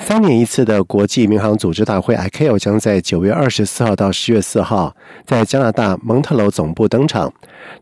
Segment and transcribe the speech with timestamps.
[0.00, 7.30] 三年一次的国际民航组织大会 （ICAO） 将在九月二十四号到十月四号在加拿大蒙特楼总部登场。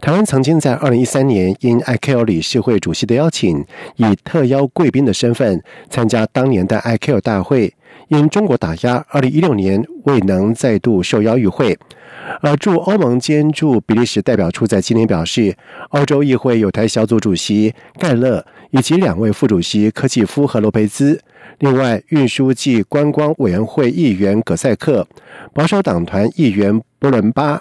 [0.00, 3.64] 台湾曾经在二零一三年因 ICAO 理事会主席的邀请，
[3.96, 7.72] 以特邀贵宾的身份参加当年的 ICAO 大会，
[8.08, 11.78] 因中国打压，二零一六年未能再度受邀与会。
[12.40, 15.56] 而驻欧盟兼驻比利时代表处在今年表示，
[15.90, 21.20] 欧洲议会有台小组主席盖勒以及两位副主席科契夫和洛佩兹。
[21.58, 25.06] 另外，运输暨观光委员会议员葛塞克、
[25.54, 27.60] 保守党团议员波伦巴、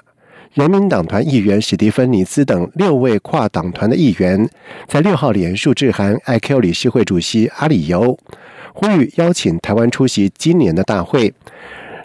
[0.53, 4.49] 人民党团议员史蒂芬尼斯等六位跨党团的议员，
[4.87, 8.17] 在六号联署致函 IQ 理事会主席阿里尤，
[8.73, 11.33] 呼吁邀请台湾出席今年的大会。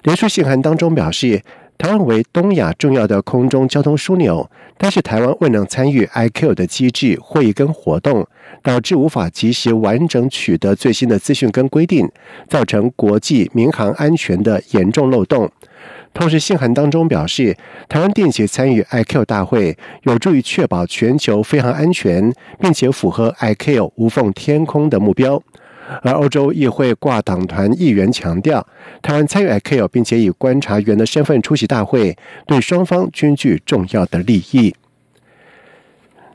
[0.03, 1.43] 联署信函当中表示。
[1.81, 8.27] 台湾为东亚重要的空中交通枢纽，但是台湾未能参与 IQ 的机制会议跟活动，
[8.63, 12.07] 导致无法及时完整取得最新的资讯跟规定，
[12.47, 15.51] 造成国际民航安全的严重漏洞。
[16.13, 17.57] 同时，信函当中表示，
[17.89, 25.43] 台湾定期参与 IQ 大会，有助于确保全球飞航安全，并且符合 IQ 无缝天空的目标。
[26.03, 28.67] 而欧洲议会挂党团议员强调，
[29.03, 32.17] 台湾参与 ICAO，并且以观察员的身份出席大会，
[32.47, 34.75] 对双方均具重要的利益。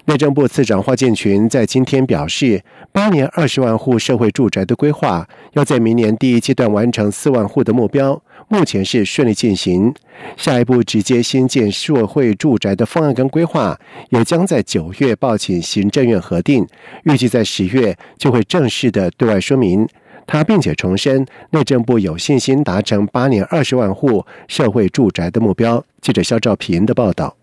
[0.07, 8.21] 内政部次长华建群在今天表示，八年二十万户社会住宅的规划，要在明年第一阶段完成四万户的目标。
[8.47, 9.93] 目前是顺利进行，
[10.37, 13.79] 下一步直接新建社会住宅的方案跟规划，
[14.09, 16.65] 也将在九月报请行政院核定，
[17.03, 19.87] 预计在十月就会正式的对外说明。
[20.27, 25.83] 他并且重申，内政部有信心达成八年二十万户社会住宅的目标。
[26.01, 27.35] 记者肖兆平的报道。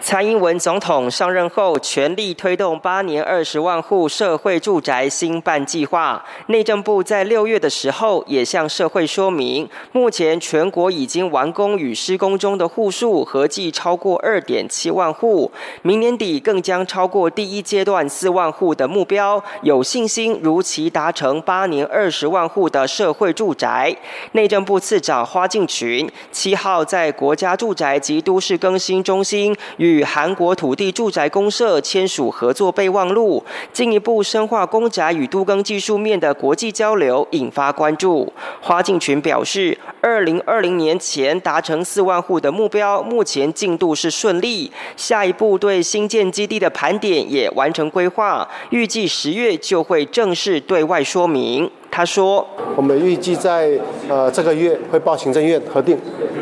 [0.00, 6.24] 蔡英文总统上任后，全力推动八年二十万户社会住宅新办计划。
[6.46, 15.50] 内政部在六月的时候也向社会说明，目前全国已经完工与施工中的户数合计超过二点七万户，
[15.82, 23.94] 明年底更将超过第一阶段四万户的目标，有信心如期达成八年二十万户的社会住宅。
[24.32, 29.87] 内政部次长花敬群七号在国家住宅及都市更新中心与。
[29.88, 38.32] 与韩国土地住宅公社签署合作备忘录，进一步深化公宅与都更技术面的国际交流，引发关注。
[38.60, 44.70] 花敬群表示，二零二零年前达成四万户的目标，目前进度是顺利。
[44.96, 51.70] 下一步对新建基地的盘点也完成规划，预计十月就会正式对外说明。
[51.90, 53.70] 他说：“我们预计在
[54.08, 55.98] 呃这个月会报行政院核定，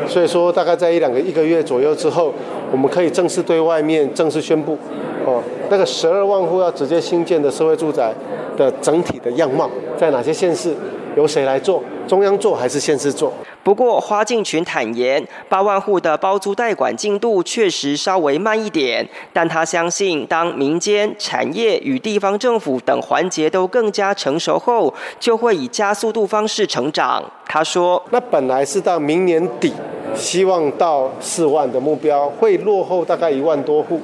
[0.07, 2.33] 所以说大概在一两个一个月左右之后，
[2.71, 4.77] 我们可以正式对外面正式宣布，
[5.25, 8.13] 哦，那个十二万户要直接新建的社会住宅
[8.55, 10.75] 的整体的样貌，在哪些县市，
[11.17, 13.33] 由谁来做，中央做还是县市做？”
[13.63, 27.21] 不过，花敬群坦言，八万户的包租代管进度确实稍微慢一点，但他相信，当民间、产业与地方政府等环节都更加成熟后，就会以加速度方式成长。
[27.45, 29.73] 他说：“那本来是到明年底，
[30.15, 33.99] 希望到四万的目标，会落后大概一万多户。”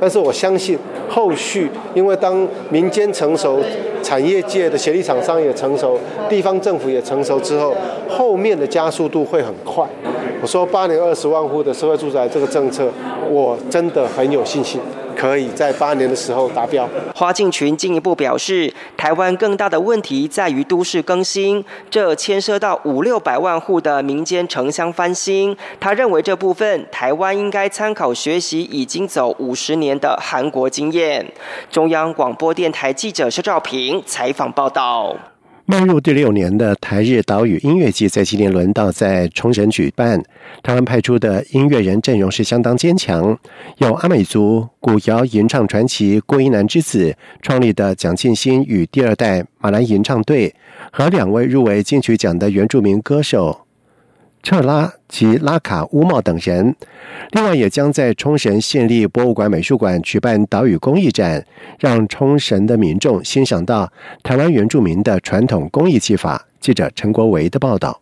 [0.00, 0.78] 但是我相信，
[1.10, 3.60] 后续因为当民间成熟，
[4.06, 7.74] 产业界的协力厂商也成熟，地方政府也成熟之后，
[8.08, 9.84] 后面的加速度会很快。
[10.40, 12.88] 我说八年二十万户的社会住宅这个政策，
[13.28, 14.80] 我真的很有信心。
[15.16, 16.88] 可以在八年的时候达标。
[17.14, 25.56] 花敬群进一步表示，台湾更大的问题在于都市更新，这牵涉到五六百万户的民间城乡翻新。
[25.80, 31.26] 他认为这部分台湾应该参考学习已经走五十年的韩国经验。
[31.70, 35.16] 中央广播电台记者施兆平采访报道。
[35.68, 40.22] 迈入第六年的台日岛屿音乐季在今年轮到在冲绳举办。
[40.62, 43.36] 台湾派出的音乐人阵容是相当坚强，
[43.78, 50.54] 有阿美族古谣吟唱传奇郭一南之子创立的蒋庆新与第二代马兰吟唱队，
[50.92, 53.65] 和两位入围金曲奖的原住民歌手。
[54.46, 56.72] 彻拉及拉卡乌茂等人，
[57.32, 61.44] 另外也将在冲绳县立博物馆美术馆举办岛屿工艺展，
[61.80, 66.46] 让冲绳的民众欣赏到台湾原住民的传统工艺技法。
[66.60, 68.00] 记者陈国维的报道。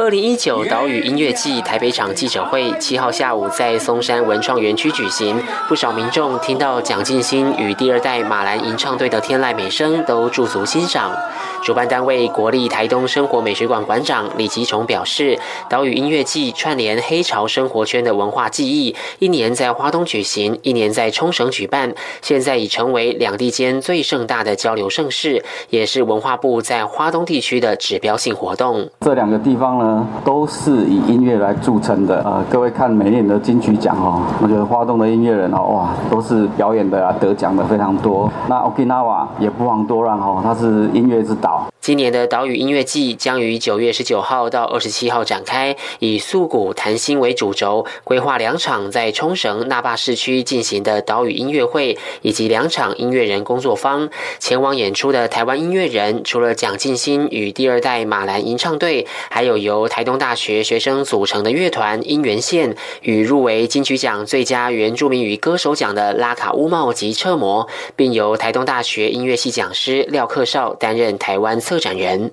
[0.00, 5.38] 二零一九岛屿音乐季台北场记者会七号下午在松山文创园区举行，
[5.68, 11.14] 不少民众听到蒋劲新与第二代马兰吟唱队的天籁美声，都驻足欣赏。
[11.62, 15.38] 主办单位国立台东生活美学馆馆长李吉崇表示，
[15.68, 28.88] 岛屿音乐季串联黑潮生活圈的文化记忆，一年在花东举行，一年在冲绳举办，现在已成为两地间最盛大的交流盛事，也是文化部在花东地区的指标性活动。
[29.02, 29.89] 这两个地方呢？
[30.24, 32.22] 都是以音乐来著称的。
[32.24, 38.30] 呃，各位看每年的金曲奖哦，我觉得花东的音乐人哦，哇，都是表演的啊，得奖的非常多。
[38.48, 41.66] 那 Okinawa 也不遑多让哦，它是音乐之岛。
[41.80, 54.10] 今年的岛屿音乐季将于九月十九号到二十七号展开，以素谷谈心为主轴，规划两场在冲绳那霸市区进行的岛屿音乐会，以及两场音乐人工作坊。
[54.38, 67.66] 前往演出的台湾音乐人，除了蒋劲新与第二代马兰吟唱队，还有由台东大学学生组成的乐团音源线，与入围金曲奖最佳原住民语歌手奖的拉卡乌茂及车模，
[67.96, 71.58] 并由台东大学音乐系讲师廖克少担任台湾。
[71.70, 72.28] 策展人。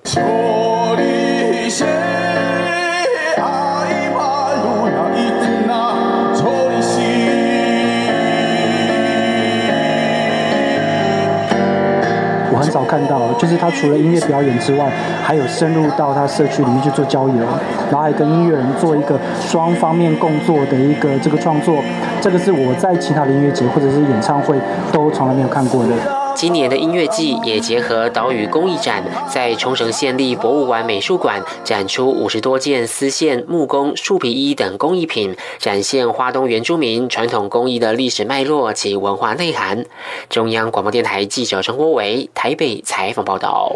[12.49, 14.91] 我很少看到，就是他除了音乐表演之外，
[15.23, 17.45] 还有深入到他社区里面去做交流，
[17.91, 21.83] 然后还跟音乐人做一个双方面共作的一个这个创作。
[22.19, 24.57] 这个是我在其他的音乐节或者是演唱会
[24.91, 25.93] 都从来没有看过的。
[26.37, 39.83] 今年的音乐季也结合岛屿工艺展，在冲绳县立博物馆美术馆展出五十多件丝线、木工、树皮衣等工艺品，展现花东原住民传统工艺的历史脉络及文化内涵。
[40.29, 43.75] 中央广播电台记者陈国维台北采访报道。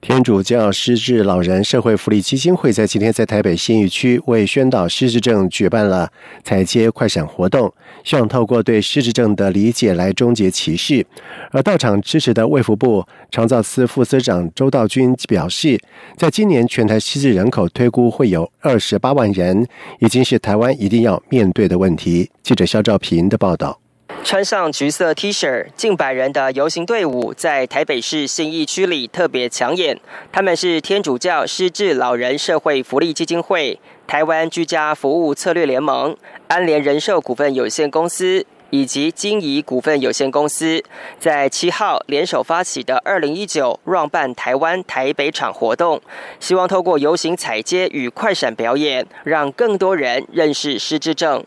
[0.00, 6.08] 天主教失智老人社会福利基金会在今天在台北新义区为宣导失智症举办了
[6.44, 7.72] 彩街快闪活动，
[8.04, 11.04] 希望透过对失智症的理解来终结歧视。
[11.50, 15.78] 而到场支持的卫福部长造司副司长周道军表示，
[16.16, 19.66] 在今年全台失智人口推估会有二十八万人，
[19.98, 22.30] 已经是台湾一定要面对的问题。
[22.42, 23.80] 记者肖兆平的报道。
[24.24, 29.98] 穿上橘色 T 恤，近百人的游行队伍在台北市信义区里特别抢眼。
[30.30, 36.14] 他们是天主教失智老人社会福利基金会、台湾居家服务策略联盟、
[36.48, 38.44] 安联人寿股份有限公司。
[38.70, 40.84] 以及金怡股份有限公司
[41.18, 46.02] 在七号联手发起的二零一九 Run 办台湾台北场活动，
[46.38, 51.42] 希望透过游行、踩街与快闪表演，让更多人认识失智症。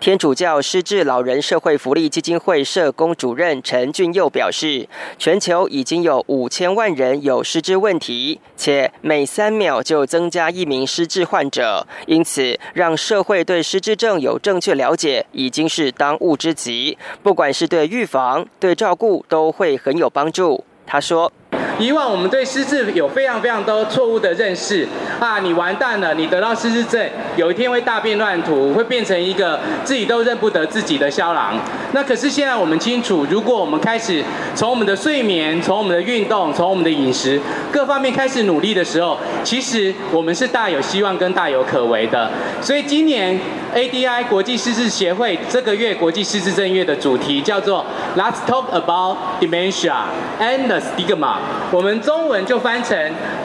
[0.00, 4.88] 天主教失智老人社会福利基金会社工主任陈俊佑表示，
[5.18, 16.96] 全球已经有五千万人有失智问题，且每三秒就增加一名失智患者，因此让社会对失智症有正确了解，已经是当务之急。
[17.22, 20.64] 不管是对预防、对照顾，都会很有帮助。
[20.86, 21.32] 他说。
[21.78, 24.86] 以往我们对失智有非常非常多错误的认识
[25.18, 27.04] 啊，你完蛋了，你得到失智症，
[27.36, 31.58] 有一天会大变乱涂，会变成一个自己都认不得自己的肖郎。
[31.92, 34.22] 那可是现在我们清楚，如果我们开始
[34.54, 37.40] 从我们的睡眠、从我们的运动、从我们的饮食
[37.72, 42.30] 各方面开始努力的时候，其实我们是大有希望跟大有可为的。
[42.60, 43.38] 所以今年
[43.74, 47.84] ADI 国际失智协会这个月国际失智症月的主题叫做
[48.16, 49.94] Let's talk about dementia
[50.40, 51.36] and the stigma。
[51.70, 52.96] 我们中文就翻成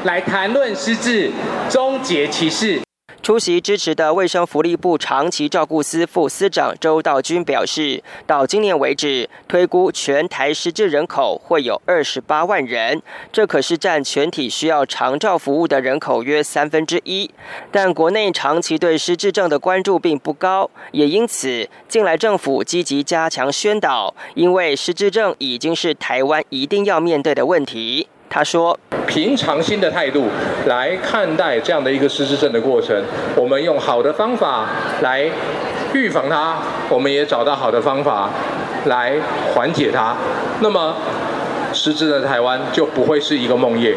[0.03, 1.31] 来谈论失智，
[1.69, 2.88] 终结歧视。
[3.29, 12.99] 出席支持的卫生福利部长期照顾司副司长周道军表示，到今年为止，推估全台失智人口会有二十八万人，
[13.31, 17.29] 这可是占全体需要长照服务的人口约三分之一。
[17.71, 28.07] 但国内长期对失智症的关注并不高，也因此，近来政府积极加强宣导，因为失智症已经是台湾一定要面对的问题。
[28.29, 30.27] 他说：“平常心的态度
[30.67, 32.95] 来看待这样的一个失智症的过程，
[33.35, 34.67] 我们用好的方法
[35.01, 35.27] 来
[35.93, 36.57] 预防它，
[36.89, 38.29] 我们也找到好的方法
[38.85, 39.15] 来
[39.53, 40.15] 缓解它，
[40.61, 40.95] 那么
[41.73, 43.95] 失智的台湾就不会是一个梦魇。”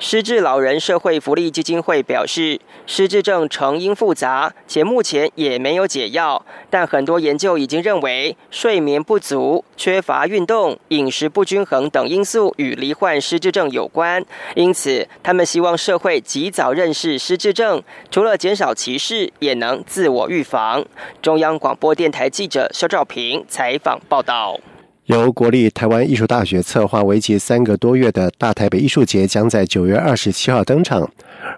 [0.00, 6.46] 失智老人社会福利基金会表示，失智症成因复杂，且目前也没有解药。
[6.70, 14.24] 但很多研究已经认为，睡眠不足、缺乏运动、饮食不均衡等因素与罹患失智症有关。
[14.54, 20.84] 因此，他们希望社会及早认识失智症，除了减少歧视，也能自我预防。
[21.20, 24.60] 中央广播电台记者肖兆平采访报道。
[25.08, 31.10] 由国立台湾艺术大学策划、为期三个多月的大台北艺术节将在九月二十七号登场。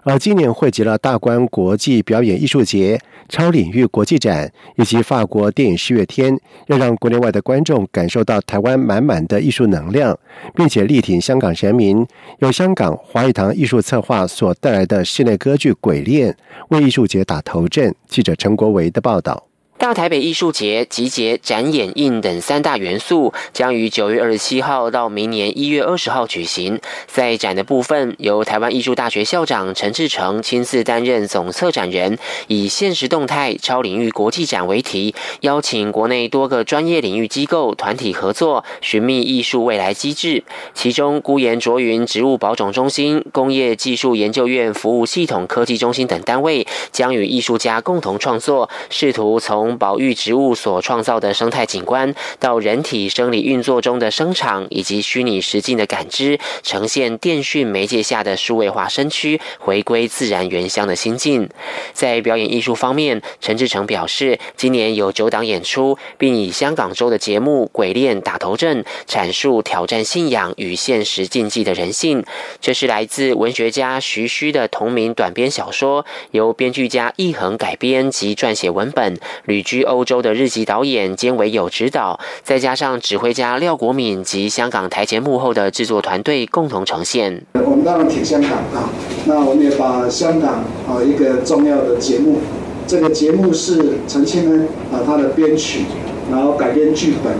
[0.03, 10.17] 而今年汇集了大观国际表演艺术节、超领域国际展以及法国电影十月天，要让国内外的观众感受到台湾满满的艺术能量，
[10.55, 12.07] 并且力挺香港人民。
[12.39, 16.31] 由香港华语堂艺术策划所带来的室内歌剧《鬼恋》，
[16.69, 17.93] 为艺术节打头阵。
[18.07, 19.50] 记者陈国维的报道。
[19.81, 26.79] 大台北艺术节集结展演映等三大元素，将于九月二十七号到明年一月二十号举行。
[27.07, 40.43] 在展的部分，由台湾艺术大学校长陈志成亲自担任总策展人，以“现实动态超领域国际展”为题，邀请国内多个专业领域机构团体合作，寻觅艺术未来机制。
[40.75, 61.49] 其中，孤岩卓云植物保种中心、工业技术研究院服务系统科技中心等单位，将与艺术家共同创作，试图从保育植物所创造的生态景观，到人体生理运作中的生长，以及虚拟实境的感知，呈现电讯媒介下的数位化身躯，回归自然原乡的心境。
[61.93, 72.23] 在表演艺术方面，陈志成表示，今年有九档演出，并以香港周的节目《鬼恋》打头阵，阐述挑战信仰与现实禁忌的人性。
[72.59, 79.19] 这是来自文学家徐虚的同名短篇小说，由编剧家易恒改编及撰写文本。
[79.61, 87.43] 居欧洲的日籍导演兼为有指导，再加上指挥家廖国敏及香港台前幕后的制作团队共同呈现。
[87.53, 88.89] 我们当然挺香港啊，
[89.25, 92.39] 那我们也把香港啊一个重要的节目，
[92.85, 95.85] 这个节目是陈清呢啊他的编曲，
[96.31, 97.33] 然后改编剧本，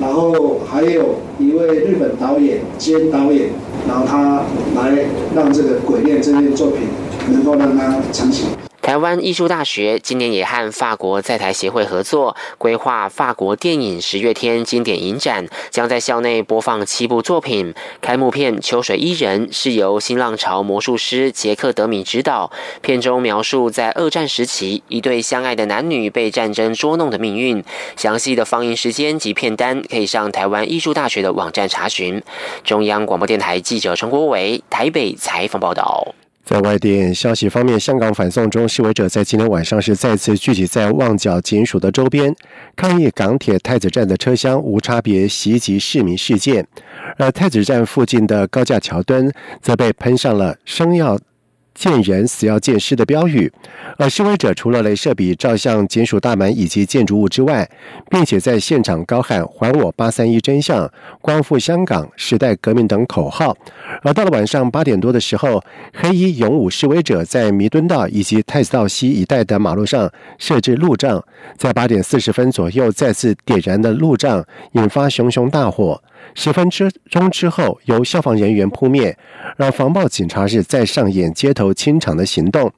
[0.00, 3.50] 然后还有一位日本导演兼导演，
[3.86, 4.42] 然后他
[4.74, 6.88] 来让这个《鬼恋》这件作品
[7.30, 8.46] 能够让它成型。
[8.86, 17.74] 台湾艺术大学今年也和法国在台协会合作，规划法国电影十月天经典影展，将在校内播放七部作品。
[18.00, 27.64] 开幕片《秋水伊人》是由新浪潮魔术师杰克德米执导，片中描述在二战时期一对相爱的男女被战争捉弄的命运。
[27.96, 32.22] 详细的放映时间及片单可以上台湾艺术大学的网站查询。
[32.62, 36.14] 中央广播电台记者陈国伟台北采访报道。
[36.46, 42.32] 在外电消息方面，香港反送中示威者在今天晚上是再次聚集在旺角警署的周边，
[42.76, 46.64] 抗议港铁太子站的车厢无差别袭击市民事件，
[47.18, 49.28] 而太子站附近的高架桥墩
[49.60, 51.18] 则被喷上了生药。
[51.76, 53.52] 见人死要见尸的标语，
[53.98, 57.68] 而示威者除了镭射笔照向警署大门以及建筑物之外，
[58.10, 60.90] 并且在现场高喊“还我八三一真相”、
[61.20, 63.56] “光复香港”、“时代革命”等口号。
[64.02, 71.22] 而到了晚上八点多的时候，黑衣勇武示威者在弥敦道以及太子道西一带的马路上设置路障，
[71.58, 74.42] 在八点四十分左右再次点燃的路障，
[74.72, 76.02] 引发熊熊大火。
[76.36, 79.16] 十分之钟之后，由消防人员扑灭，
[79.56, 82.70] 让防暴警察是再上演街头清场的行动。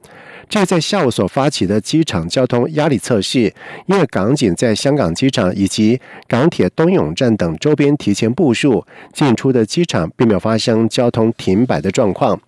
[0.47, 3.53] 这在下午所发起的机场交通压力测试，
[3.85, 12.39] 因为港警在香港机场以及港铁东涌站等周边提前部署，进出的机场并没有发生交通停摆的状况。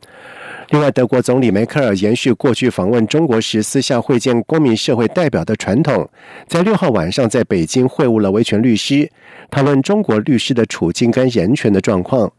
[0.71, 6.09] 另外，德国总理梅克尔延续过去访问中国时私下会见公民社会代表的传统，
[6.47, 9.09] 在六号晚上在北京会晤了维权律师，
[9.49, 12.31] 讨论中国律师的处境跟人权的状况。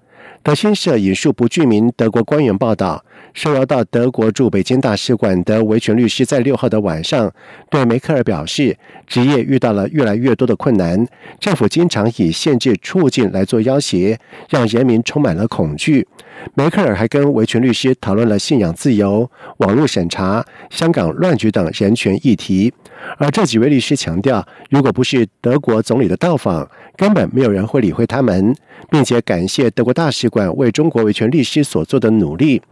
[0.43, 7.31] 德新社引述不具名德国官员报道，受邀到德国驻北京大使馆的维权律师在六号的晚上
[7.69, 8.75] 对梅克尔表示，
[9.07, 11.07] 职业遇到了越来越多的困难，
[11.39, 16.09] 政府经常以限制出境来做要挟，让人民充满了恐惧。
[16.55, 22.73] 梅克尔还跟维权律师讨论了信仰自由、网络审查、香港乱局等人权议题。
[23.19, 28.55] 而这几位律师强调，如果不是德国总理的到访，根本没有人会理会他们，
[28.91, 32.63] 并且感谢德国大使馆为中国维权律师所做的努力。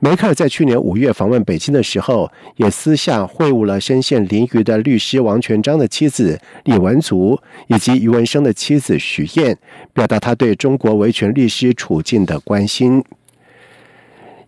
[0.00, 9.58] 梅克尔在去年五月访问北京的时候，也私下会晤了身陷囹圄的律师王全章的妻子李文足，以及余文生的妻子许燕，
[9.92, 13.04] 表达他对中国维权律师处境的关心。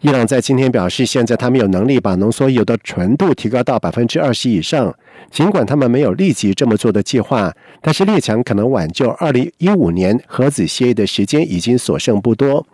[0.06, 4.94] 伊朗在今天表示，现在他们有能力把浓缩铀的纯度提高到百分之二十以上。
[5.32, 12.64] 尽管他们没有立即这么做的计划，但是列强可能挽救二零一五年核子协议的时间已经所剩不多。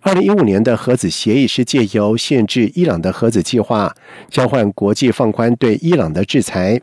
[0.00, 3.94] 二零一五年的核子协议是借由限制伊朗的核子计划，
[4.28, 6.80] 交换国际放宽对伊朗的制裁。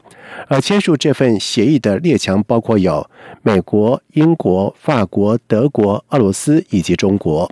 [0.47, 3.05] 而签署这份协议的列强包括有
[3.41, 7.51] 美国、英国、法国、德国、俄罗斯以及中国。